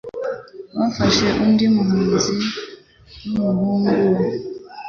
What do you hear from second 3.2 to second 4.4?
n'umuhungu we.